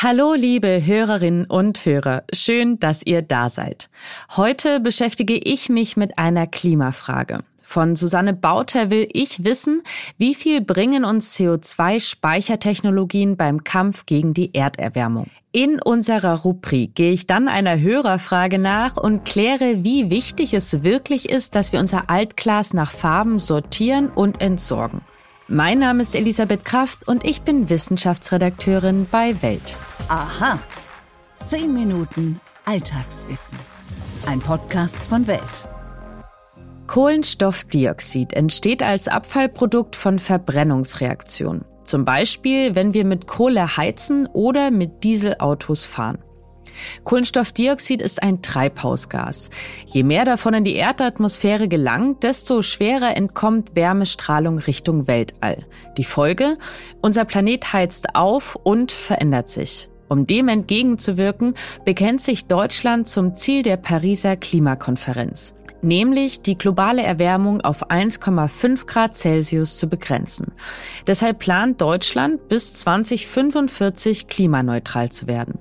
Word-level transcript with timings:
Hallo, 0.00 0.34
liebe 0.34 0.86
Hörerinnen 0.86 1.46
und 1.46 1.84
Hörer. 1.84 2.22
Schön, 2.32 2.78
dass 2.78 3.04
ihr 3.04 3.20
da 3.20 3.48
seid. 3.48 3.90
Heute 4.36 4.78
beschäftige 4.78 5.34
ich 5.34 5.70
mich 5.70 5.96
mit 5.96 6.20
einer 6.20 6.46
Klimafrage. 6.46 7.40
Von 7.64 7.96
Susanne 7.96 8.32
Bauter 8.32 8.90
will 8.90 9.08
ich 9.12 9.42
wissen, 9.42 9.82
wie 10.16 10.36
viel 10.36 10.60
bringen 10.60 11.04
uns 11.04 11.36
CO2-Speichertechnologien 11.36 13.36
beim 13.36 13.64
Kampf 13.64 14.06
gegen 14.06 14.34
die 14.34 14.54
Erderwärmung. 14.54 15.26
In 15.50 15.82
unserer 15.82 16.42
Rubrik 16.42 16.94
gehe 16.94 17.10
ich 17.10 17.26
dann 17.26 17.48
einer 17.48 17.80
Hörerfrage 17.80 18.60
nach 18.60 18.96
und 18.96 19.24
kläre, 19.24 19.82
wie 19.82 20.10
wichtig 20.10 20.54
es 20.54 20.84
wirklich 20.84 21.28
ist, 21.28 21.56
dass 21.56 21.72
wir 21.72 21.80
unser 21.80 22.08
Altglas 22.08 22.72
nach 22.72 22.92
Farben 22.92 23.40
sortieren 23.40 24.10
und 24.10 24.40
entsorgen. 24.40 25.00
Mein 25.48 25.80
Name 25.80 26.02
ist 26.02 26.14
Elisabeth 26.14 26.64
Kraft 26.64 27.08
und 27.08 27.24
ich 27.24 27.40
bin 27.40 27.68
Wissenschaftsredakteurin 27.68 29.08
bei 29.10 29.42
Welt. 29.42 29.76
Aha. 30.08 30.58
Zehn 31.50 31.74
Minuten 31.74 32.40
Alltagswissen. 32.64 33.58
Ein 34.24 34.40
Podcast 34.40 34.96
von 34.96 35.26
Welt. 35.26 35.42
Kohlenstoffdioxid 36.86 38.32
entsteht 38.32 38.82
als 38.82 39.08
Abfallprodukt 39.08 39.96
von 39.96 40.18
Verbrennungsreaktionen. 40.18 41.66
Zum 41.84 42.06
Beispiel, 42.06 42.74
wenn 42.74 42.94
wir 42.94 43.04
mit 43.04 43.26
Kohle 43.26 43.76
heizen 43.76 44.26
oder 44.32 44.70
mit 44.70 45.04
Dieselautos 45.04 45.84
fahren. 45.84 46.24
Kohlenstoffdioxid 47.04 48.00
ist 48.00 48.22
ein 48.22 48.40
Treibhausgas. 48.40 49.50
Je 49.84 50.04
mehr 50.04 50.24
davon 50.24 50.54
in 50.54 50.64
die 50.64 50.76
Erdatmosphäre 50.76 51.68
gelangt, 51.68 52.22
desto 52.22 52.62
schwerer 52.62 53.14
entkommt 53.14 53.76
Wärmestrahlung 53.76 54.58
Richtung 54.58 55.06
Weltall. 55.06 55.66
Die 55.98 56.04
Folge? 56.04 56.56
Unser 57.02 57.26
Planet 57.26 57.74
heizt 57.74 58.14
auf 58.14 58.56
und 58.56 58.90
verändert 58.90 59.50
sich. 59.50 59.90
Um 60.08 60.26
dem 60.26 60.48
entgegenzuwirken, 60.48 61.54
bekennt 61.84 62.20
sich 62.20 62.46
Deutschland 62.46 63.08
zum 63.08 63.34
Ziel 63.34 63.62
der 63.62 63.76
Pariser 63.76 64.36
Klimakonferenz 64.36 65.54
nämlich 65.82 66.42
die 66.42 66.58
globale 66.58 67.02
Erwärmung 67.02 67.60
auf 67.60 67.90
1,5 67.90 68.86
Grad 68.86 69.16
Celsius 69.16 69.78
zu 69.78 69.88
begrenzen. 69.88 70.52
Deshalb 71.06 71.38
plant 71.38 71.80
Deutschland 71.80 72.48
bis 72.48 72.74
2045 72.74 74.26
klimaneutral 74.26 75.10
zu 75.10 75.26
werden. 75.26 75.58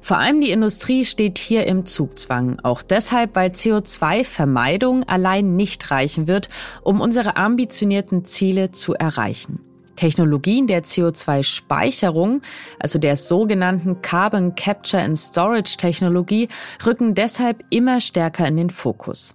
Vor 0.00 0.18
allem 0.18 0.42
die 0.42 0.50
Industrie 0.50 1.06
steht 1.06 1.38
hier 1.38 1.66
im 1.66 1.86
Zugzwang, 1.86 2.60
auch 2.62 2.82
deshalb, 2.82 3.34
weil 3.36 3.50
CO2-Vermeidung 3.52 5.04
allein 5.04 5.56
nicht 5.56 5.90
reichen 5.90 6.26
wird, 6.26 6.50
um 6.82 7.00
unsere 7.00 7.36
ambitionierten 7.36 8.26
Ziele 8.26 8.70
zu 8.70 8.92
erreichen. 8.92 9.60
Technologien 9.96 10.66
der 10.66 10.84
CO2-Speicherung, 10.84 12.42
also 12.78 12.98
der 12.98 13.16
sogenannten 13.16 14.02
Carbon 14.02 14.54
Capture 14.54 15.02
and 15.02 15.18
Storage 15.18 15.76
Technologie, 15.76 16.48
rücken 16.84 17.14
deshalb 17.14 17.64
immer 17.70 18.00
stärker 18.00 18.46
in 18.46 18.56
den 18.56 18.70
Fokus. 18.70 19.34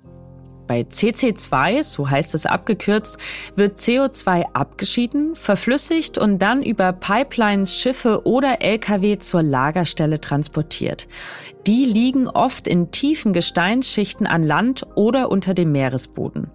Bei 0.69 0.81
CC2, 0.81 1.81
so 1.81 2.11
heißt 2.11 2.35
es 2.35 2.45
abgekürzt, 2.45 3.17
wird 3.55 3.79
CO2 3.79 4.53
abgeschieden, 4.53 5.35
verflüssigt 5.35 6.19
und 6.19 6.37
dann 6.37 6.61
über 6.61 6.93
Pipelines, 6.93 7.75
Schiffe 7.75 8.27
oder 8.27 8.61
Lkw 8.61 9.17
zur 9.17 9.41
Lagerstelle 9.41 10.21
transportiert. 10.21 11.07
Die 11.69 11.85
liegen 11.85 12.27
oft 12.27 12.67
in 12.67 12.89
tiefen 12.89 13.31
Gesteinsschichten 13.31 14.25
an 14.25 14.41
Land 14.41 14.87
oder 14.95 15.29
unter 15.29 15.53
dem 15.53 15.71
Meeresboden. 15.71 16.49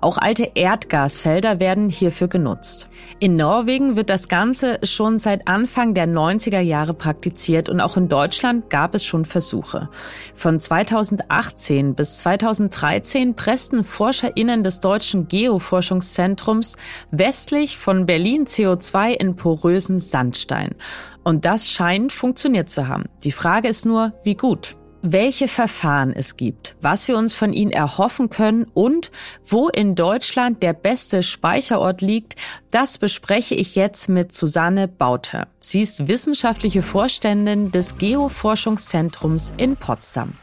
Auch 0.00 0.16
alte 0.16 0.52
Erdgasfelder 0.54 1.58
werden 1.58 1.90
hierfür 1.90 2.28
genutzt. 2.28 2.88
In 3.18 3.34
Norwegen 3.34 3.96
wird 3.96 4.10
das 4.10 4.28
Ganze 4.28 4.78
schon 4.84 5.18
seit 5.18 5.48
Anfang 5.48 5.92
der 5.94 6.06
90er 6.06 6.60
Jahre 6.60 6.94
praktiziert 6.94 7.68
und 7.68 7.80
auch 7.80 7.96
in 7.96 8.08
Deutschland 8.08 8.70
gab 8.70 8.94
es 8.94 9.04
schon 9.04 9.24
Versuche. 9.24 9.88
Von 10.34 10.60
2018 10.60 11.96
bis 11.96 12.20
2013 12.20 13.34
pressten 13.34 13.82
ForscherInnen 13.82 14.62
des 14.62 14.78
Deutschen 14.78 15.26
Geoforschungszentrums 15.26 16.76
westlich 17.10 17.76
von 17.76 18.06
Berlin 18.06 18.44
CO2 18.46 19.14
in 19.14 19.34
porösen 19.34 19.98
Sandstein. 19.98 20.76
Und 21.22 21.44
das 21.44 21.70
scheint 21.70 22.12
funktioniert 22.12 22.70
zu 22.70 22.88
haben. 22.88 23.04
Die 23.24 23.32
Frage 23.32 23.68
ist 23.68 23.86
nur, 23.86 24.12
wie 24.24 24.34
gut? 24.34 24.76
welche 25.02 25.48
Verfahren 25.48 26.12
es 26.12 26.36
gibt, 26.36 26.76
was 26.80 27.08
wir 27.08 27.16
uns 27.16 27.34
von 27.34 27.52
ihnen 27.52 27.70
erhoffen 27.70 28.28
können 28.28 28.66
und 28.74 29.10
wo 29.46 29.68
in 29.68 29.94
Deutschland 29.94 30.62
der 30.62 30.72
beste 30.72 31.22
Speicherort 31.22 32.02
liegt, 32.02 32.36
das 32.70 32.98
bespreche 32.98 33.54
ich 33.54 33.74
jetzt 33.74 34.08
mit 34.08 34.32
Susanne 34.32 34.88
Bauter. 34.88 35.48
Sie 35.58 35.80
ist 35.80 36.06
wissenschaftliche 36.06 36.82
Vorständin 36.82 37.70
des 37.70 37.96
Geoforschungszentrums 37.96 39.54
in 39.56 39.76
Potsdam. 39.76 40.34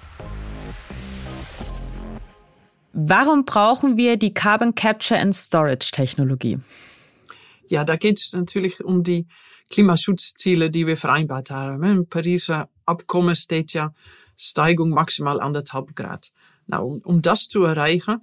Warum 2.94 3.45
brauchen 3.45 3.95
wir 3.95 4.17
die 4.17 4.33
Carbon 4.33 4.73
Capture 4.73 5.19
and 5.19 5.35
Storage 5.35 5.91
Technologie? 5.91 6.57
Ja, 7.67 7.83
da 7.83 7.95
geht 7.95 8.19
es 8.19 8.33
natürlich 8.33 8.83
um 8.83 9.03
die 9.03 9.27
Klimaschutzziele, 9.69 10.69
die 10.69 10.88
wir 10.88 10.97
vereinbart 10.97 11.51
haben. 11.51 11.83
Im 11.83 12.07
Pariser 12.07 12.69
Abkommen 12.85 13.35
steht 13.35 13.73
ja 13.73 13.94
Steigung 14.38 14.91
maximal 14.91 15.41
anderthalb 15.41 15.95
Grad. 15.95 16.31
Nou, 16.67 16.85
um, 16.88 17.00
um 17.00 17.22
das 17.22 17.47
zu 17.47 17.63
erreichen, 17.63 18.22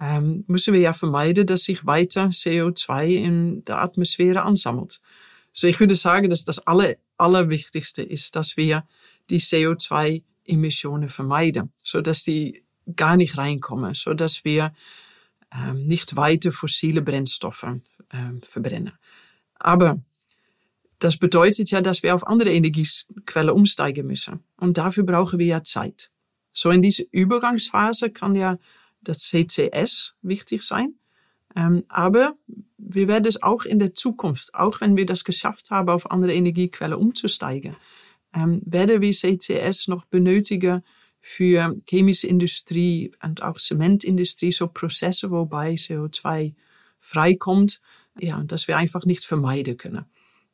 ähm, 0.00 0.44
müssen 0.46 0.74
wir 0.74 0.80
ja 0.80 0.92
vermeiden, 0.92 1.46
dass 1.46 1.64
sich 1.64 1.84
weiter 1.84 2.26
CO2 2.26 3.06
in 3.06 3.64
der 3.64 3.82
Atmosphäre 3.82 4.42
ansammelt. 4.42 5.00
So 5.52 5.66
ich 5.66 5.80
würde 5.80 5.96
sagen, 5.96 6.30
dass 6.30 6.44
das 6.44 6.66
aller, 6.66 6.94
allerwichtigste 7.16 8.02
ist, 8.02 8.36
dass 8.36 8.56
wir 8.56 8.84
die 9.28 9.40
CO2-Emissionen 9.40 11.08
vermeiden, 11.08 11.72
so 11.82 12.00
dass 12.00 12.22
die 12.22 12.62
gar 12.94 13.16
nicht 13.16 13.36
reinkommen, 13.36 13.94
so 13.94 14.14
dass 14.14 14.44
wir 14.44 14.72
ähm, 15.52 15.86
nicht 15.86 16.16
weiter 16.16 16.52
fossile 16.52 17.02
Brennstoffe 17.02 17.66
ähm, 18.12 18.40
verbrennen. 18.48 18.92
Aber 19.54 20.00
das 20.98 21.16
bedeutet 21.16 21.70
ja, 21.70 21.80
dass 21.80 22.02
wir 22.02 22.14
auf 22.14 22.26
andere 22.26 22.50
Energiequellen 22.50 23.50
umsteigen 23.50 24.06
müssen. 24.06 24.40
Und 24.56 24.78
dafür 24.78 25.04
brauchen 25.04 25.38
wir 25.38 25.46
ja 25.46 25.62
Zeit. 25.62 26.10
So 26.52 26.70
in 26.70 26.82
dieser 26.82 27.04
Übergangsphase 27.10 28.10
kann 28.10 28.34
ja 28.34 28.58
das 29.00 29.22
CCS 29.28 30.14
wichtig 30.22 30.62
sein. 30.62 30.94
Ähm, 31.54 31.84
aber 31.88 32.36
wir 32.76 33.08
werden 33.08 33.26
es 33.26 33.42
auch 33.42 33.64
in 33.64 33.78
der 33.78 33.94
Zukunft, 33.94 34.54
auch 34.54 34.80
wenn 34.80 34.96
wir 34.96 35.06
das 35.06 35.24
geschafft 35.24 35.70
haben, 35.70 35.88
auf 35.88 36.10
andere 36.10 36.34
Energiequellen 36.34 36.98
umzusteigen, 36.98 37.76
ähm, 38.34 38.60
werden 38.64 39.00
wir 39.00 39.12
CCS 39.12 39.88
noch 39.88 40.04
benötigen 40.04 40.82
für 41.20 41.76
chemische 41.88 42.26
Industrie 42.26 43.12
und 43.22 43.42
auch 43.42 43.56
Zementindustrie, 43.58 44.52
so 44.52 44.68
Prozesse, 44.68 45.30
wobei 45.30 45.74
CO2 45.74 46.54
freikommt, 46.98 47.80
ja, 48.18 48.42
dass 48.44 48.68
wir 48.68 48.76
einfach 48.76 49.04
nicht 49.04 49.24
vermeiden 49.24 49.76
können. 49.76 50.04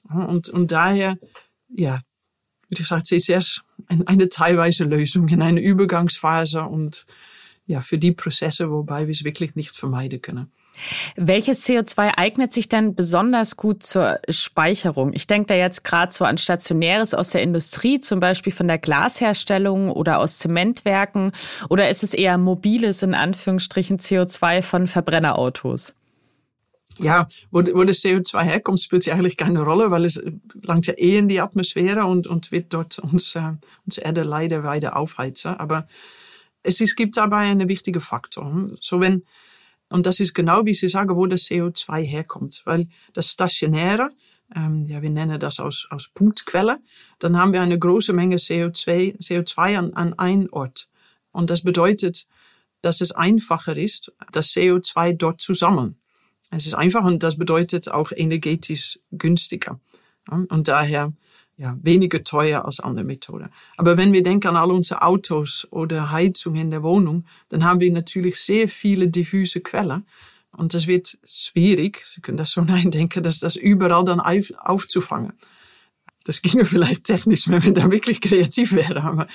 Und, 0.08 0.48
und 0.48 0.72
daher, 0.72 1.16
ja, 1.68 2.00
ich 2.68 2.86
sagen, 2.86 3.04
CCS 3.04 3.62
eine 4.06 4.28
teilweise 4.28 4.84
Lösung 4.84 5.28
in 5.28 5.42
einer 5.42 5.60
Übergangsphase 5.60 6.62
und 6.62 7.06
ja, 7.66 7.80
für 7.80 7.98
die 7.98 8.12
Prozesse, 8.12 8.70
wobei 8.70 9.06
wir 9.06 9.12
es 9.12 9.24
wirklich 9.24 9.54
nicht 9.54 9.76
vermeiden 9.76 10.20
können. 10.20 10.52
Welches 11.14 11.66
CO2 11.66 12.18
eignet 12.18 12.52
sich 12.52 12.68
denn 12.68 12.94
besonders 12.96 13.56
gut 13.56 13.84
zur 13.84 14.18
Speicherung? 14.28 15.12
Ich 15.12 15.26
denke 15.26 15.46
da 15.46 15.54
jetzt 15.54 15.84
gerade 15.84 16.12
so 16.12 16.24
an 16.24 16.36
Stationäres 16.36 17.14
aus 17.14 17.30
der 17.30 17.42
Industrie, 17.42 18.00
zum 18.00 18.18
Beispiel 18.18 18.52
von 18.52 18.66
der 18.66 18.78
Glasherstellung 18.78 19.90
oder 19.90 20.18
aus 20.18 20.38
Zementwerken, 20.38 21.32
oder 21.68 21.88
ist 21.90 22.02
es 22.02 22.12
eher 22.12 22.38
mobiles, 22.38 23.02
in 23.02 23.14
Anführungsstrichen, 23.14 23.98
CO2 23.98 24.62
von 24.62 24.86
Verbrennerautos? 24.88 25.94
Ja, 26.98 27.28
wo, 27.50 27.60
wo 27.60 27.84
das 27.84 28.02
CO2 28.02 28.42
herkommt, 28.42 28.80
spielt 28.80 29.06
ja 29.06 29.14
eigentlich 29.14 29.36
keine 29.36 29.62
Rolle, 29.62 29.90
weil 29.90 30.04
es 30.04 30.22
langt 30.62 30.86
ja 30.86 30.94
eh 30.94 31.18
in 31.18 31.28
die 31.28 31.40
Atmosphäre 31.40 32.04
und, 32.04 32.26
und 32.26 32.52
wird 32.52 32.72
dort 32.72 32.98
uns, 32.98 33.34
äh, 33.34 33.52
uns 33.84 33.98
Erde 33.98 34.22
leider 34.22 34.64
weiter 34.64 34.96
aufheizen. 34.96 35.54
Aber 35.54 35.86
es, 36.62 36.80
es 36.80 36.96
gibt 36.96 37.16
dabei 37.16 37.48
einen 37.50 37.68
wichtigen 37.68 38.00
Faktor. 38.00 38.70
So 38.80 39.00
wenn, 39.00 39.24
und 39.90 40.06
das 40.06 40.20
ist 40.20 40.34
genau, 40.34 40.64
wie 40.64 40.74
Sie 40.74 40.88
sagen, 40.88 41.16
wo 41.16 41.26
das 41.26 41.42
CO2 41.42 42.02
herkommt. 42.02 42.62
Weil 42.64 42.88
das 43.12 43.30
Stationäre, 43.30 44.10
ähm, 44.54 44.84
ja, 44.84 45.02
wir 45.02 45.10
nennen 45.10 45.38
das 45.38 45.60
aus, 45.60 45.86
aus 45.90 46.08
Punktquelle, 46.08 46.78
dann 47.18 47.36
haben 47.36 47.52
wir 47.52 47.62
eine 47.62 47.78
große 47.78 48.12
Menge 48.12 48.36
CO2, 48.36 49.18
CO2 49.18 49.78
an, 49.78 49.94
an 49.94 50.18
einem 50.18 50.48
Ort. 50.52 50.88
Und 51.32 51.50
das 51.50 51.62
bedeutet, 51.62 52.26
dass 52.82 53.00
es 53.00 53.12
einfacher 53.12 53.76
ist, 53.76 54.12
das 54.32 54.48
CO2 54.52 55.14
dort 55.14 55.40
zu 55.40 55.54
sammeln. 55.54 55.96
Es 56.56 56.66
ist 56.66 56.74
einfach 56.74 57.04
und 57.04 57.22
das 57.22 57.36
bedeutet 57.36 57.90
auch 57.90 58.12
energetisch 58.12 58.98
günstiger. 59.10 59.80
Und 60.30 60.68
daher 60.68 61.12
ja, 61.56 61.78
weniger 61.82 62.24
teuer 62.24 62.64
als 62.64 62.80
andere 62.80 63.04
Methoden. 63.04 63.48
Aber 63.76 63.96
wenn 63.96 64.12
wir 64.12 64.22
denken 64.22 64.48
an 64.48 64.56
all 64.56 64.70
unsere 64.70 65.02
Autos 65.02 65.66
oder 65.70 66.10
Heizung 66.10 66.56
in 66.56 66.70
der 66.70 66.82
Wohnung, 66.82 67.26
dann 67.48 67.64
haben 67.64 67.80
wir 67.80 67.92
natürlich 67.92 68.40
sehr 68.40 68.68
viele 68.68 69.08
diffuse 69.08 69.60
Quellen. 69.60 70.06
Und 70.56 70.74
das 70.74 70.86
wird 70.86 71.18
schwierig, 71.28 72.04
Sie 72.06 72.20
können 72.20 72.38
das 72.38 72.52
so 72.52 72.60
eindenken, 72.68 73.22
dass 73.22 73.40
das 73.40 73.56
überall 73.56 74.04
dann 74.04 74.20
aufzufangen. 74.20 75.32
das 76.24 76.42
ginge 76.42 76.64
vielleicht 76.64 77.04
technisch, 77.04 77.48
wenn 77.48 77.62
wir 77.62 77.72
da 77.72 77.90
wirklich 77.90 78.20
kreativ 78.20 78.72
wären, 78.72 78.98
aber 78.98 79.26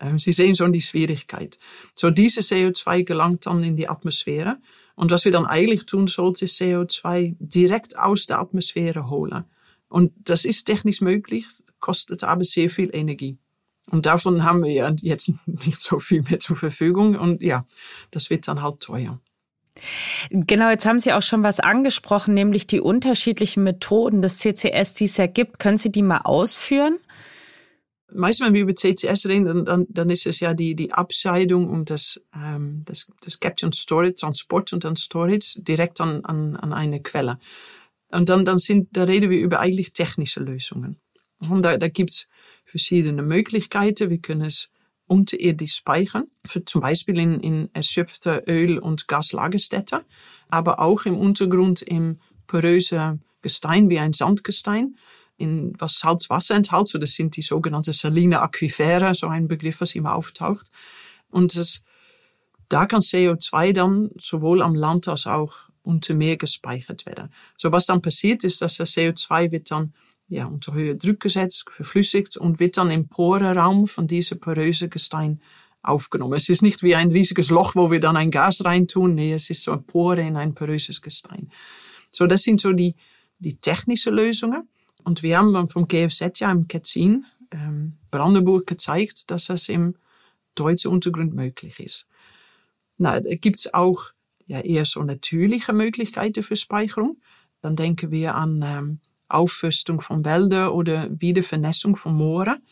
ähm, 0.00 0.18
Sie 0.18 0.32
sehen 0.32 0.54
schon 0.54 0.72
die 0.72 0.80
Schwierigkeit. 0.80 1.58
So, 1.94 2.10
diese 2.10 2.40
CO2 2.40 3.04
gelangt 3.04 3.46
dann 3.46 3.62
in 3.62 3.76
die 3.76 3.88
Atmosphäre. 3.88 4.58
Und 4.94 5.10
was 5.10 5.24
wir 5.24 5.32
dann 5.32 5.46
eigentlich 5.46 5.86
tun 5.86 6.06
sollten, 6.06 6.44
ist 6.44 6.60
CO2 6.60 7.36
direkt 7.38 7.98
aus 7.98 8.26
der 8.26 8.38
Atmosphäre 8.38 9.10
holen. 9.10 9.44
Und 9.88 10.12
das 10.24 10.44
ist 10.44 10.64
technisch 10.64 11.00
möglich, 11.00 11.46
kostet 11.80 12.24
aber 12.24 12.44
sehr 12.44 12.70
viel 12.70 12.90
Energie. 12.94 13.38
Und 13.90 14.06
davon 14.06 14.44
haben 14.44 14.64
wir 14.64 14.72
ja 14.72 14.92
jetzt 15.02 15.32
nicht 15.46 15.80
so 15.80 15.98
viel 15.98 16.22
mehr 16.22 16.40
zur 16.40 16.56
Verfügung. 16.56 17.16
Und 17.16 17.42
ja, 17.42 17.66
das 18.10 18.30
wird 18.30 18.48
dann 18.48 18.62
halt 18.62 18.80
teuer. 18.80 19.20
Genau, 20.30 20.70
jetzt 20.70 20.86
haben 20.86 21.00
Sie 21.00 21.12
auch 21.12 21.22
schon 21.22 21.42
was 21.42 21.58
angesprochen, 21.58 22.32
nämlich 22.32 22.66
die 22.66 22.80
unterschiedlichen 22.80 23.64
Methoden 23.64 24.22
des 24.22 24.38
CCS, 24.38 24.94
die 24.94 25.04
es 25.04 25.16
ja 25.16 25.26
gibt. 25.26 25.58
Können 25.58 25.76
Sie 25.76 25.90
die 25.90 26.02
mal 26.02 26.20
ausführen? 26.22 26.98
Meistens, 28.14 28.46
wenn 28.46 28.54
wir 28.54 28.62
über 28.62 28.74
CCS 28.74 29.26
reden, 29.26 29.64
dann, 29.64 29.86
dann 29.88 30.10
ist 30.10 30.26
es 30.26 30.40
ja 30.40 30.54
die, 30.54 30.74
die 30.74 30.92
Abscheidung 30.92 31.68
und 31.68 31.90
das, 31.90 32.20
ähm, 32.34 32.82
das, 32.84 33.10
das 33.22 33.40
Capture 33.40 33.66
und 33.66 33.74
Storage, 33.74 34.14
Transport 34.14 34.72
und 34.72 34.84
dann 34.84 34.96
Storage 34.96 35.60
direkt 35.62 36.00
an, 36.00 36.24
an, 36.24 36.56
an 36.56 36.72
eine 36.72 37.02
Quelle. 37.02 37.38
Und 38.10 38.28
dann, 38.28 38.44
dann 38.44 38.58
sind, 38.58 38.88
da 38.92 39.04
reden 39.04 39.30
wir 39.30 39.40
über 39.40 39.60
eigentlich 39.60 39.92
technische 39.92 40.40
Lösungen. 40.40 40.96
Und 41.40 41.62
da, 41.62 41.76
da 41.76 41.88
gibt's 41.88 42.28
verschiedene 42.64 43.22
Möglichkeiten. 43.22 44.10
Wir 44.10 44.18
können 44.18 44.42
es 44.42 44.68
unterirdisch 45.06 45.74
speichern, 45.74 46.28
für 46.46 46.64
zum 46.64 46.80
Beispiel 46.80 47.18
in, 47.18 47.40
in 47.40 47.70
erschöpfte 47.74 48.44
Öl- 48.46 48.78
und 48.78 49.06
Gaslagerstätte, 49.08 50.04
aber 50.48 50.80
auch 50.80 51.04
im 51.04 51.18
Untergrund 51.18 51.82
im 51.82 52.20
poröse 52.46 53.18
Gestein 53.42 53.90
wie 53.90 53.98
ein 53.98 54.12
Sandgestein, 54.12 54.96
in 55.44 55.72
was 55.78 55.98
Salzwasser 55.98 56.54
enthält. 56.54 56.88
So, 56.88 56.98
das 56.98 57.12
sind 57.12 57.36
die 57.36 57.42
sogenannten 57.42 57.92
saline 57.92 58.40
Aquifere, 58.42 59.14
so 59.14 59.28
ein 59.28 59.46
Begriff, 59.48 59.80
was 59.80 59.94
immer 59.94 60.14
auftaucht. 60.14 60.70
Und 61.30 61.56
das, 61.56 61.82
da 62.68 62.86
kann 62.86 63.00
CO2 63.00 63.72
dann 63.72 64.10
sowohl 64.18 64.62
am 64.62 64.74
Land 64.74 65.08
als 65.08 65.26
auch 65.26 65.54
unter 65.82 66.14
Meer 66.14 66.36
gespeichert 66.36 67.06
werden. 67.06 67.32
So, 67.58 67.70
was 67.70 67.86
dann 67.86 68.02
passiert 68.02 68.42
ist, 68.42 68.62
dass 68.62 68.76
das 68.78 68.94
CO2 68.94 69.52
wird 69.52 69.70
dann 69.70 69.92
ja, 70.28 70.46
unter 70.46 70.72
höher 70.72 70.94
Druck 70.94 71.20
gesetzt, 71.20 71.66
verflüssigt 71.70 72.36
und 72.36 72.58
wird 72.58 72.76
dann 72.76 72.90
im 72.90 73.08
Porenraum 73.08 73.86
von 73.86 74.06
diesem 74.06 74.40
porösen 74.40 74.90
Gestein 74.90 75.40
aufgenommen. 75.82 76.34
Es 76.34 76.48
ist 76.48 76.62
nicht 76.62 76.82
wie 76.82 76.94
ein 76.94 77.10
riesiges 77.10 77.50
Loch, 77.50 77.74
wo 77.74 77.90
wir 77.90 78.00
dann 78.00 78.16
ein 78.16 78.30
Gas 78.30 78.64
reintun. 78.64 79.14
Nee, 79.14 79.34
es 79.34 79.50
ist 79.50 79.62
so 79.62 79.72
ein 79.72 79.84
Pore 79.84 80.22
in 80.22 80.36
ein 80.36 80.54
poröses 80.54 81.02
Gestein. 81.02 81.50
So, 82.10 82.26
das 82.26 82.42
sind 82.42 82.60
so 82.60 82.72
die, 82.72 82.94
die 83.38 83.56
technischen 83.56 84.14
Lösungen. 84.14 84.68
Und 85.04 85.22
wir 85.22 85.38
haben 85.38 85.68
vom 85.68 85.86
GFZ 85.86 86.40
ja 86.40 86.50
im 86.50 86.66
Ketzin, 86.66 87.26
ähm, 87.50 87.94
Brandenburg 88.10 88.66
gezeigt, 88.66 89.30
dass 89.30 89.46
das 89.46 89.68
im 89.68 89.94
deutschen 90.54 90.90
Untergrund 90.90 91.34
möglich 91.34 91.78
ist. 91.78 92.06
Na, 92.96 93.20
da 93.20 93.34
gibt's 93.34 93.72
auch 93.72 94.06
ja 94.46 94.60
eher 94.60 94.84
so 94.84 95.02
natürliche 95.02 95.72
Möglichkeiten 95.72 96.42
für 96.42 96.56
Speicherung. 96.56 97.20
Dann 97.60 97.76
denken 97.76 98.10
wir 98.10 98.34
an 98.34 98.62
ähm, 98.64 99.00
Aufforstung 99.28 100.00
von 100.00 100.24
Wäldern 100.24 100.68
oder 100.68 101.08
Wiedervernässung 101.20 101.96
von 101.96 102.14
Mooren. 102.14 102.62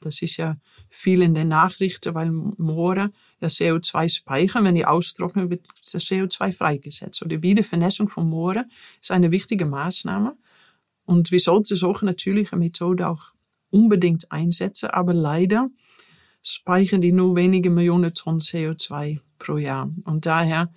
Das 0.00 0.22
ist 0.22 0.36
ja 0.36 0.56
viel 0.90 1.22
in 1.22 1.34
den 1.34 1.48
Nachrichten, 1.48 2.14
weil 2.14 2.30
Moore 2.30 3.10
ja 3.40 3.48
CO2 3.48 4.08
speichern. 4.08 4.64
Wenn 4.64 4.74
die 4.74 4.86
austrocknen, 4.86 5.50
wird 5.50 5.66
das 5.92 6.04
CO2 6.04 6.52
freigesetzt. 6.52 7.22
Oder 7.22 7.42
Wiedervernässung 7.42 8.08
von 8.08 8.28
Mooren 8.28 8.70
ist 9.00 9.10
eine 9.10 9.30
wichtige 9.30 9.66
Maßnahme. 9.66 10.36
Und 11.08 11.32
wir 11.32 11.40
sollten 11.40 11.74
solche 11.74 12.04
natürliche 12.04 12.56
Methoden 12.56 13.04
auch 13.04 13.32
unbedingt 13.70 14.30
einsetzen. 14.30 14.90
Aber 14.90 15.14
leider 15.14 15.70
speichern 16.42 17.00
die 17.00 17.12
nur 17.12 17.34
wenige 17.34 17.70
Millionen 17.70 18.12
Tonnen 18.12 18.40
CO2 18.40 19.18
pro 19.38 19.56
Jahr. 19.56 19.90
Und 20.04 20.26
daher 20.26 20.70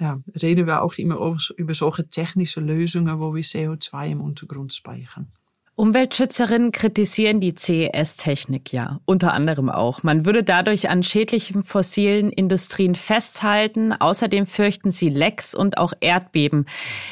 ja, 0.00 0.22
reden 0.40 0.66
wir 0.66 0.80
auch 0.80 0.94
immer 0.94 1.36
über 1.58 1.74
solche 1.74 2.08
technische 2.08 2.60
Lösungen, 2.60 3.20
wo 3.20 3.34
wir 3.34 3.42
CO2 3.42 4.12
im 4.12 4.22
Untergrund 4.22 4.72
speichern. 4.72 5.26
Umweltschützerinnen 5.74 6.72
kritisieren 6.72 7.42
die 7.42 7.54
CES-Technik 7.54 8.72
ja, 8.72 9.00
unter 9.04 9.34
anderem 9.34 9.68
auch. 9.68 10.02
Man 10.02 10.24
würde 10.24 10.44
dadurch 10.44 10.88
an 10.88 11.02
schädlichen 11.02 11.62
fossilen 11.62 12.30
Industrien 12.30 12.94
festhalten. 12.94 13.92
Außerdem 13.92 14.46
fürchten 14.46 14.92
sie 14.92 15.10
Lecks 15.10 15.54
und 15.54 15.76
auch 15.76 15.92
Erdbeben. 16.00 16.64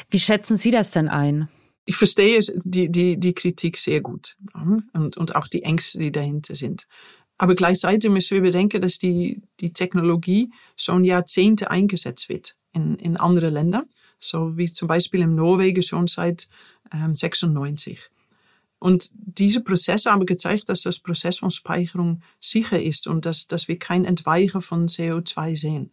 Wie 0.09 0.19
schätzen 0.19 0.57
Sie 0.57 0.71
das 0.71 0.89
denn 0.89 1.07
ein? 1.07 1.49
Ich 1.89 1.95
verstehe 1.95 2.39
die, 2.65 2.91
die, 2.91 3.17
die 3.17 3.33
Kritik 3.33 3.77
sehr 3.77 4.01
gut 4.01 4.35
und, 4.93 5.15
und 5.15 5.35
auch 5.37 5.47
die 5.47 5.63
Ängste, 5.63 5.99
die 5.99 6.11
dahinter 6.11 6.55
sind. 6.57 6.85
Aber 7.37 7.55
gleichzeitig 7.55 8.11
müssen 8.11 8.35
wir 8.35 8.41
bedenken, 8.41 8.81
dass 8.81 8.97
die, 8.97 9.41
die 9.61 9.71
Technologie 9.71 10.51
schon 10.75 11.05
Jahrzehnte 11.05 11.71
eingesetzt 11.71 12.27
wird 12.27 12.57
in, 12.73 12.95
in 12.95 13.15
andere 13.15 13.49
Länder. 13.49 13.85
So 14.19 14.57
wie 14.57 14.71
zum 14.71 14.89
Beispiel 14.89 15.21
in 15.21 15.35
Norwegen 15.35 15.81
schon 15.81 16.07
seit 16.07 16.49
ähm, 16.91 17.15
96. 17.15 17.99
Und 18.79 19.09
diese 19.13 19.61
Prozesse 19.61 20.11
haben 20.11 20.25
gezeigt, 20.25 20.67
dass 20.67 20.81
das 20.81 20.99
Prozess 20.99 21.39
von 21.39 21.51
Speicherung 21.51 22.21
sicher 22.41 22.81
ist 22.81 23.07
und 23.07 23.25
dass, 23.25 23.47
dass 23.47 23.69
wir 23.69 23.79
kein 23.79 24.03
Entweichen 24.03 24.61
von 24.61 24.87
CO2 24.87 25.57
sehen. 25.57 25.91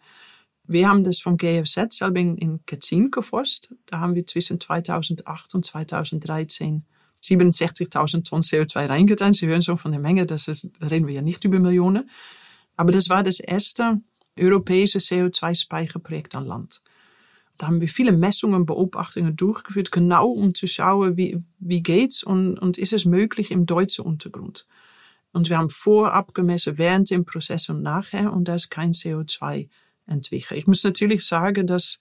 Wir 0.66 0.88
haben 0.88 1.04
das 1.04 1.20
vom 1.20 1.36
GFZ 1.36 1.92
selber 1.92 2.20
in, 2.20 2.38
in 2.38 3.10
geforscht. 3.10 3.68
Da 3.86 4.00
haben 4.00 4.14
wir 4.14 4.26
zwischen 4.26 4.60
2008 4.60 5.54
und 5.54 5.64
2013 5.64 6.84
67.000 7.22 8.24
Tonnen 8.24 8.42
CO2 8.42 8.88
reingetan. 8.88 9.32
Sie 9.32 9.46
hören 9.46 9.62
schon 9.62 9.78
von 9.78 9.92
der 9.92 10.00
Menge, 10.00 10.26
das 10.26 10.48
ist, 10.48 10.68
da 10.78 10.88
reden 10.88 11.06
wir 11.06 11.14
ja 11.14 11.22
nicht 11.22 11.44
über 11.44 11.58
Millionen. 11.58 12.10
Aber 12.76 12.92
das 12.92 13.08
war 13.08 13.22
das 13.22 13.40
erste 13.40 14.00
europäische 14.38 14.98
CO2-Speicherprojekt 14.98 16.34
an 16.34 16.46
Land. 16.46 16.82
Da 17.56 17.68
haben 17.68 17.80
wir 17.80 17.88
viele 17.88 18.12
Messungen, 18.12 18.66
Beobachtungen 18.66 19.36
durchgeführt, 19.36 19.92
genau 19.92 20.28
um 20.28 20.54
zu 20.54 20.66
schauen, 20.66 21.16
wie, 21.16 21.40
wie 21.60 21.82
geht's 21.82 22.24
und, 22.24 22.58
und 22.58 22.78
ist 22.78 22.92
es 22.92 23.04
möglich 23.04 23.50
im 23.52 23.64
deutschen 23.64 24.04
Untergrund. 24.04 24.64
Und 25.32 25.48
wir 25.48 25.58
haben 25.58 25.70
vorab 25.70 26.34
gemessen, 26.34 26.78
während 26.78 27.10
dem 27.10 27.24
Prozess 27.24 27.68
und 27.68 27.82
nachher, 27.82 28.32
und 28.32 28.48
da 28.48 28.56
ist 28.56 28.70
kein 28.70 28.92
CO2 28.92 29.68
entwickelt. 30.06 30.58
Ich 30.58 30.66
muss 30.66 30.84
natürlich 30.84 31.24
sagen, 31.24 31.66
dass 31.66 32.00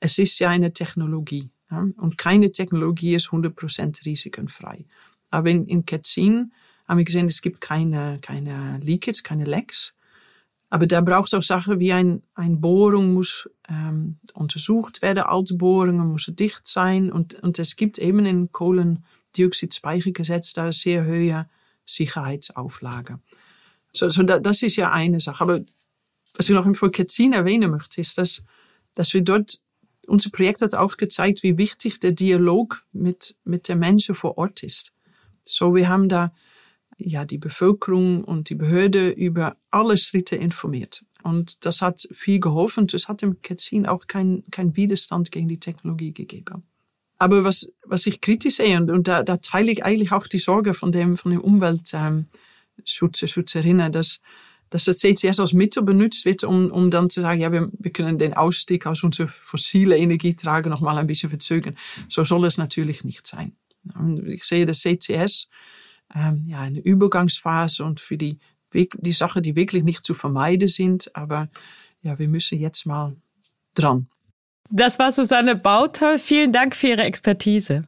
es 0.00 0.18
ist 0.18 0.38
ja 0.38 0.50
eine 0.50 0.72
Technologie. 0.72 1.50
Ja? 1.70 1.86
Und 1.96 2.18
keine 2.18 2.52
Technologie 2.52 3.14
ist 3.14 3.28
100% 3.28 4.04
risikenfrei. 4.04 4.84
Aber 5.30 5.50
in, 5.50 5.66
in 5.66 5.86
Ketzin 5.86 6.52
haben 6.86 6.98
wir 6.98 7.04
gesehen, 7.04 7.28
es 7.28 7.42
gibt 7.42 7.60
keine, 7.60 8.18
keine 8.20 8.78
Leakage, 8.82 9.22
keine 9.22 9.44
Lecks. 9.44 9.94
Aber 10.70 10.86
da 10.86 11.00
braucht 11.00 11.28
es 11.28 11.34
auch 11.34 11.42
Sachen 11.42 11.80
wie 11.80 11.92
ein, 11.92 12.22
ein 12.34 12.60
Bohrung 12.60 13.14
muss 13.14 13.48
ähm, 13.68 14.18
untersucht 14.34 15.02
werden, 15.02 15.24
alte 15.24 15.54
Bohrungen 15.54 16.12
müssen 16.12 16.36
dicht 16.36 16.66
sein 16.66 17.12
und, 17.12 17.34
und 17.42 17.58
es 17.58 17.76
gibt 17.76 17.98
eben 17.98 18.26
in 18.26 18.52
Kohlendioxidspeichergesetz 18.52 20.52
da 20.52 20.70
sehr 20.72 21.06
hohe 21.06 21.46
Sicherheitsauflagen. 21.84 23.22
So, 23.92 24.10
so 24.10 24.24
da, 24.24 24.40
das 24.40 24.62
ist 24.62 24.76
ja 24.76 24.90
eine 24.90 25.20
Sache. 25.20 25.44
Aber 25.44 25.60
was 26.34 26.48
ich 26.48 26.54
noch 26.54 26.66
im 26.66 26.74
Ketzin 26.74 27.32
erwähnen 27.32 27.70
möchte, 27.70 28.00
ist, 28.00 28.18
dass, 28.18 28.44
dass 28.94 29.14
wir 29.14 29.22
dort, 29.22 29.60
unser 30.06 30.30
Projekt 30.30 30.60
hat 30.60 30.74
auch 30.74 30.96
gezeigt, 30.96 31.42
wie 31.42 31.56
wichtig 31.56 32.00
der 32.00 32.12
Dialog 32.12 32.84
mit, 32.92 33.36
mit 33.44 33.68
den 33.68 33.78
Menschen 33.78 34.14
vor 34.14 34.36
Ort 34.36 34.62
ist. 34.62 34.92
So, 35.44 35.74
wir 35.74 35.88
haben 35.88 36.08
da 36.08 36.32
ja, 36.98 37.24
die 37.24 37.38
Bevölkerung 37.38 38.24
und 38.24 38.50
die 38.50 38.54
Behörde 38.54 39.08
über 39.10 39.56
alle 39.70 39.96
Schritte 39.96 40.36
informiert. 40.36 41.04
Und 41.22 41.64
das 41.64 41.80
hat 41.82 42.08
viel 42.12 42.40
geholfen. 42.40 42.86
Es 42.92 43.08
hat 43.08 43.22
im 43.22 43.40
Ketzin 43.42 43.86
auch 43.86 44.06
kein, 44.06 44.44
kein 44.50 44.76
Widerstand 44.76 45.32
gegen 45.32 45.48
die 45.48 45.58
Technologie 45.58 46.12
gegeben. 46.12 46.62
Aber 47.16 47.44
was, 47.44 47.72
was 47.84 48.06
ich 48.06 48.20
kritisch 48.20 48.56
sehe, 48.56 48.76
und, 48.76 48.90
und 48.90 49.08
da, 49.08 49.22
da 49.22 49.38
teile 49.38 49.72
ich 49.72 49.82
eigentlich 49.84 50.12
auch 50.12 50.26
die 50.26 50.38
Sorge 50.38 50.74
von 50.74 50.92
dem, 50.92 51.16
von 51.16 51.30
dem 51.30 51.40
Umweltschützerinnen, 51.40 53.86
ähm, 53.86 53.92
dass, 53.92 54.20
dass 54.74 54.86
das 54.86 54.98
CCS 54.98 55.38
als 55.38 55.52
Mittel 55.52 55.84
benutzt 55.84 56.24
wird, 56.24 56.42
um, 56.42 56.68
um 56.72 56.90
dann 56.90 57.08
zu 57.08 57.20
sagen, 57.20 57.40
ja, 57.40 57.52
wir, 57.52 57.70
wir 57.78 57.92
können 57.92 58.18
den 58.18 58.34
Ausstieg 58.34 58.86
aus 58.88 59.04
unserer 59.04 59.28
fossile 59.28 59.96
Energieträger 59.96 60.68
noch 60.68 60.80
mal 60.80 60.98
ein 60.98 61.06
bisschen 61.06 61.30
verzögern. 61.30 61.76
So 62.08 62.24
soll 62.24 62.44
es 62.44 62.58
natürlich 62.58 63.04
nicht 63.04 63.24
sein. 63.24 63.52
Ich 64.26 64.42
sehe 64.42 64.66
das 64.66 64.80
CCS 64.80 65.48
ähm, 66.12 66.42
ja, 66.48 66.62
eine 66.62 66.80
Übergangsphase 66.80 67.84
und 67.84 68.00
für 68.00 68.16
die, 68.16 68.40
die 68.72 69.12
Sachen, 69.12 69.44
die 69.44 69.54
wirklich 69.54 69.84
nicht 69.84 70.04
zu 70.04 70.12
vermeiden 70.12 70.66
sind. 70.66 71.14
Aber 71.14 71.48
ja, 72.02 72.18
wir 72.18 72.26
müssen 72.26 72.58
jetzt 72.58 72.84
mal 72.84 73.14
dran. 73.74 74.08
Das 74.70 74.98
war 74.98 75.12
Susanne 75.12 75.54
Bauter. 75.54 76.18
Vielen 76.18 76.50
Dank 76.50 76.74
für 76.74 76.88
Ihre 76.88 77.04
Expertise. 77.04 77.84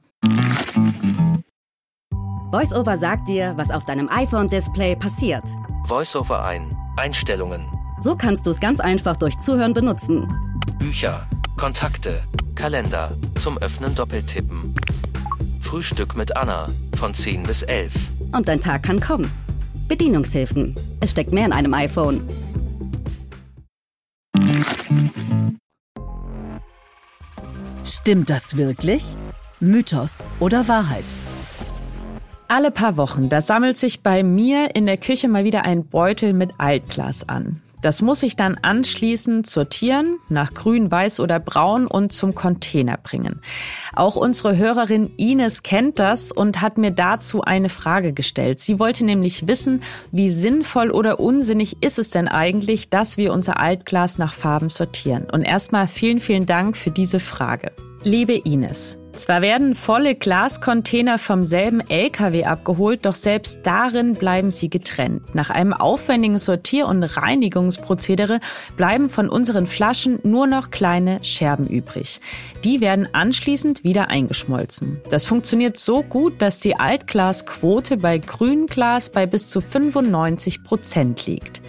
VoiceOver 2.53 2.97
sagt 2.97 3.29
dir, 3.29 3.55
was 3.57 3.73
auf 3.73 3.85
deinem 3.87 4.09
iPhone-Display 4.09 4.95
passiert. 4.95 5.43
VoiceOver 5.89 6.45
ein. 6.45 6.76
Einstellungen. 6.97 7.67
So 8.01 8.17
kannst 8.17 8.47
du 8.47 8.51
es 8.51 8.61
ganz 8.61 8.81
einfach 8.81 9.17
durch 9.17 9.39
Zuhören 9.39 9.75
benutzen. 9.75 10.27
Bücher, 10.79 11.27
Kontakte, 11.57 12.23
Kalender. 12.55 13.17
Zum 13.37 13.59
Öffnen 13.59 13.95
doppeltippen. 13.95 14.75
Frühstück 15.61 16.17
mit 16.17 16.37
Anna 16.37 16.67
von 16.95 17.13
10 17.13 17.43
bis 17.43 17.63
11. 17.63 17.93
Und 18.33 18.49
dein 18.49 18.61
Tag 18.61 18.83
kann 18.83 19.01
kommen. 19.01 19.31
Bedienungshilfen. 19.89 20.75
Es 21.01 21.11
steckt 21.11 21.33
mehr 21.33 21.47
in 21.47 21.53
einem 21.53 21.75
iPhone. 21.75 22.27
Stimmt 27.85 28.31
das 28.31 28.57
wirklich? 28.57 29.03
Mythos 29.61 30.27
oder 30.41 30.69
Wahrheit? 30.69 31.05
Alle 32.49 32.71
paar 32.71 32.97
Wochen, 32.97 33.29
da 33.29 33.41
sammelt 33.41 33.77
sich 33.77 34.03
bei 34.03 34.23
mir 34.23 34.77
in 34.77 34.87
der 34.87 34.99
Küche 34.99 35.27
mal 35.27 35.43
wieder 35.43 35.65
ein 35.65 35.85
Beutel 35.85 36.33
mit 36.33 36.53
Altglas 36.59 37.29
an. 37.29 37.61
Das 37.83 38.03
muss 38.03 38.23
ich 38.23 38.37
dann 38.37 38.57
anschließend 38.63 39.47
sortieren, 39.47 40.19
nach 40.29 40.55
grün, 40.55 40.91
weiß 40.91 41.21
oder 41.21 41.41
braun 41.41 41.89
und 41.89 42.13
zum 42.13 42.35
Container 42.37 42.97
bringen. 42.97 43.41
Auch 43.95 44.15
unsere 44.15 44.57
Hörerin 44.57 45.11
Ines 45.17 45.65
kennt 45.65 45.99
das 45.99 46.31
und 46.31 46.63
hat 46.63 46.79
mir 46.79 46.93
dazu 46.93 47.43
eine 47.43 47.69
Frage 47.69 48.13
gestellt. 48.13 48.61
Sie 48.61 48.79
wollte 48.79 49.05
nämlich 49.05 49.49
wissen, 49.49 49.83
wie 50.13 50.31
sinnvoll 50.31 50.91
oder 50.91 51.19
unsinnig 51.19 51.83
ist 51.83 51.99
es 51.99 52.11
denn 52.11 52.29
eigentlich, 52.29 52.91
dass 52.91 53.17
wir 53.17 53.33
unser 53.33 53.59
Altglas 53.59 54.19
nach 54.19 54.33
Farben 54.33 54.69
sortieren. 54.69 55.27
Und 55.31 55.43
erstmal 55.43 55.89
vielen, 55.89 56.21
vielen 56.21 56.47
Dank 56.47 56.77
für 56.77 56.91
diese 56.91 57.21
Frage. 57.21 57.73
Liebe 58.03 58.35
Ines, 58.35 58.99
zwar 59.19 59.43
werden 59.43 59.75
volle 59.75 60.15
Glascontainer 60.15 61.19
vom 61.19 61.45
selben 61.45 61.81
LKW 61.81 62.45
abgeholt, 62.45 63.07
doch 63.07 63.15
selbst 63.15 63.61
darin 63.65 64.15
bleiben 64.15 64.51
sie 64.51 64.71
getrennt. 64.71 65.35
Nach 65.35 65.51
einem 65.51 65.73
aufwendigen 65.73 66.39
Sortier- 66.39 66.87
und 66.87 67.03
Reinigungsprozedere 67.03 68.41
bleiben 68.77 69.09
von 69.09 69.29
unseren 69.29 69.67
Flaschen 69.67 70.19
nur 70.23 70.47
noch 70.47 70.71
kleine 70.71 71.23
Scherben 71.23 71.67
übrig. 71.67 72.21
Die 72.65 72.81
werden 72.81 73.09
anschließend 73.13 73.85
wieder 73.85 74.09
eingeschmolzen. 74.09 75.01
Das 75.11 75.25
funktioniert 75.25 75.79
so 75.79 76.03
gut, 76.03 76.41
dass 76.43 76.61
die 76.61 76.77
Altglasquote 76.77 77.97
bei 77.97 78.19
Grünglas 78.19 79.11
bei 79.11 79.27
bis 79.27 79.49
zu 79.49 79.61
95 79.61 80.65
Prozent 80.65 81.27
liegt. 81.27 81.61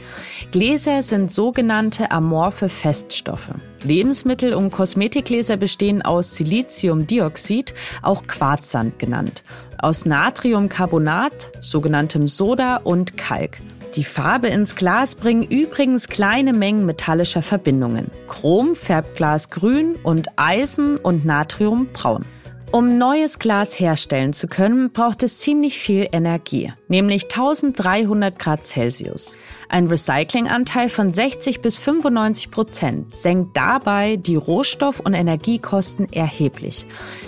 Gläser 0.51 1.03
sind 1.03 1.31
sogenannte 1.31 2.11
amorphe 2.11 2.69
Feststoffe. 2.69 3.51
Lebensmittel 3.83 4.53
und 4.53 4.71
Kosmetikgläser 4.71 5.57
bestehen 5.57 6.01
aus 6.01 6.35
Siliziumdioxid, 6.35 7.73
auch 8.01 8.23
Quarzsand 8.27 8.99
genannt, 8.99 9.43
aus 9.77 10.05
Natriumcarbonat, 10.05 11.51
sogenanntem 11.59 12.27
Soda 12.27 12.77
und 12.77 13.17
Kalk. 13.17 13.59
Die 13.95 14.03
Farbe 14.03 14.47
ins 14.47 14.75
Glas 14.75 15.15
bringen 15.15 15.43
übrigens 15.43 16.07
kleine 16.07 16.53
Mengen 16.53 16.85
metallischer 16.85 17.41
Verbindungen. 17.41 18.11
Chrom 18.27 18.75
färbt 18.75 19.15
Glas 19.15 19.49
grün 19.49 19.95
und 20.03 20.27
Eisen 20.35 20.97
und 20.97 21.25
Natrium 21.25 21.87
braun. 21.93 22.25
Um 22.69 22.97
neues 22.97 23.39
Glas 23.39 23.79
herstellen 23.79 24.33
zu 24.33 24.47
können, 24.47 24.91
braucht 24.91 25.23
es 25.23 25.39
ziemlich 25.39 25.79
viel 25.79 26.09
Energie, 26.11 26.73
nämlich 26.89 27.23
1300 27.23 28.37
Grad 28.37 28.65
Celsius. 28.65 29.37
Ein 29.69 29.87
Recyclinganteil 29.87 30.89
von 30.89 31.13
60 31.13 31.61
bis 31.61 31.77
95 31.77 32.51
Prozent 32.51 33.15
senkt 33.15 33.55
dabei 33.55 34.17
die 34.17 34.35
Rohstoff- 34.35 34.99
und 34.99 35.13
Energiekosten 35.13 36.11
erheblich. 36.11 36.85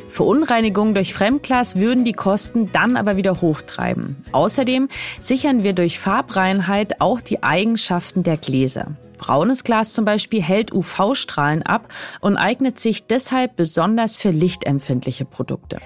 Verunreinigungen 0.10 0.94
durch 0.94 1.14
Fremdglas 1.14 1.78
würden 1.78 2.04
die 2.04 2.14
Kosten 2.14 2.70
dann 2.74 2.98
aber 2.98 3.16
wieder 3.16 3.40
hochtreiben. 3.40 4.18
Außerdem 4.34 4.90
sichern 5.20 5.64
wir 5.64 5.72
durch 5.72 6.00
Farbreinheit 6.00 7.00
auch 7.00 7.22
die 7.22 7.44
Eigenschaften 7.44 8.24
der 8.24 8.36
Gläser. 8.36 8.98
Braunes 9.20 9.64
Glas 9.64 9.94
zum 9.94 10.06
Beispiel 10.06 10.42
hält 10.42 10.74
UV-Strahlen 10.74 11.62
ab 11.62 11.90
und 12.22 12.38
eignet 12.38 12.80
sich 12.80 13.06
deshalb 13.06 13.56
besonders 13.56 14.16
für 14.16 14.32
lichtempfindliche 14.32 15.26
Produkte. 15.26 15.78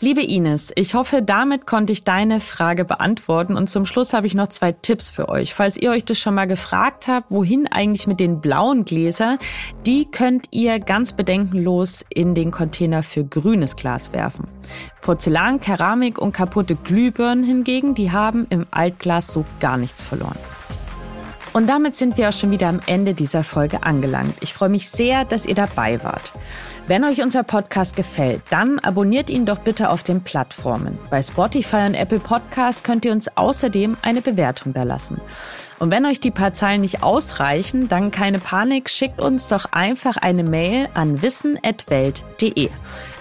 Liebe 0.00 0.22
Ines, 0.22 0.72
ich 0.74 0.94
hoffe, 0.94 1.22
damit 1.22 1.66
konnte 1.66 1.92
ich 1.92 2.04
deine 2.04 2.40
Frage 2.40 2.84
beantworten 2.84 3.56
und 3.56 3.70
zum 3.70 3.86
Schluss 3.86 4.12
habe 4.12 4.26
ich 4.26 4.34
noch 4.34 4.48
zwei 4.48 4.72
Tipps 4.72 5.08
für 5.08 5.28
euch. 5.28 5.54
Falls 5.54 5.76
ihr 5.76 5.90
euch 5.90 6.04
das 6.04 6.18
schon 6.18 6.34
mal 6.34 6.46
gefragt 6.46 7.06
habt, 7.06 7.30
wohin 7.30 7.66
eigentlich 7.66 8.06
mit 8.06 8.20
den 8.20 8.40
blauen 8.40 8.84
Gläsern, 8.84 9.38
die 9.86 10.10
könnt 10.10 10.48
ihr 10.50 10.80
ganz 10.80 11.12
bedenkenlos 11.12 12.04
in 12.08 12.34
den 12.34 12.50
Container 12.50 13.02
für 13.02 13.24
grünes 13.24 13.76
Glas 13.76 14.12
werfen. 14.12 14.48
Porzellan, 15.00 15.60
Keramik 15.60 16.18
und 16.18 16.32
kaputte 16.32 16.76
Glühbirnen 16.76 17.44
hingegen, 17.44 17.94
die 17.94 18.10
haben 18.10 18.46
im 18.50 18.66
Altglas 18.70 19.32
so 19.32 19.44
gar 19.60 19.76
nichts 19.76 20.02
verloren. 20.02 20.38
Und 21.52 21.66
damit 21.66 21.96
sind 21.96 22.16
wir 22.16 22.28
auch 22.28 22.32
schon 22.32 22.52
wieder 22.52 22.68
am 22.68 22.80
Ende 22.86 23.12
dieser 23.12 23.42
Folge 23.42 23.82
angelangt. 23.82 24.34
Ich 24.40 24.54
freue 24.54 24.68
mich 24.68 24.88
sehr, 24.88 25.24
dass 25.24 25.46
ihr 25.46 25.56
dabei 25.56 26.02
wart. 26.04 26.32
Wenn 26.86 27.04
euch 27.04 27.22
unser 27.22 27.42
Podcast 27.42 27.96
gefällt, 27.96 28.42
dann 28.50 28.78
abonniert 28.78 29.30
ihn 29.30 29.46
doch 29.46 29.58
bitte 29.58 29.90
auf 29.90 30.02
den 30.04 30.22
Plattformen. 30.22 30.98
Bei 31.10 31.22
Spotify 31.22 31.86
und 31.86 31.94
Apple 31.94 32.20
Podcasts 32.20 32.84
könnt 32.84 33.04
ihr 33.04 33.12
uns 33.12 33.36
außerdem 33.36 33.96
eine 34.02 34.22
Bewertung 34.22 34.72
da 34.72 34.84
lassen. 34.84 35.20
Und 35.80 35.90
wenn 35.90 36.04
euch 36.04 36.20
die 36.20 36.30
paar 36.30 36.52
Zeilen 36.52 36.82
nicht 36.82 37.02
ausreichen, 37.02 37.88
dann 37.88 38.10
keine 38.10 38.38
Panik, 38.38 38.90
schickt 38.90 39.18
uns 39.18 39.48
doch 39.48 39.72
einfach 39.72 40.18
eine 40.18 40.44
Mail 40.44 40.88
an 40.94 41.22
wissen.welt.de. 41.22 42.68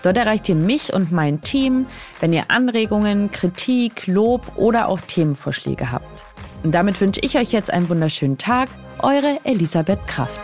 Dort 0.04 0.18
erreicht 0.18 0.50
ihr 0.50 0.56
mich 0.56 0.94
und 0.94 1.12
mein 1.12 1.42
Team, 1.42 1.88
wenn 2.20 2.34
ihr 2.34 2.46
Anregungen, 2.50 3.32
Kritik, 3.32 4.08
Lob 4.08 4.52
oder 4.56 4.90
auch 4.90 5.00
Themenvorschläge 5.00 5.92
habt. 5.92 6.29
Und 6.64 6.72
damit 6.72 7.00
wünsche 7.00 7.22
ich 7.22 7.38
euch 7.38 7.52
jetzt 7.52 7.72
einen 7.72 7.90
wunderschönen 7.90 8.38
Tag. 8.38 8.70
Eure 9.00 9.38
Elisabeth 9.44 10.06
Kraft. 10.08 10.40